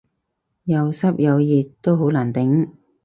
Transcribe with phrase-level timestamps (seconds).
[0.63, 2.71] 又濕又熱都好難頂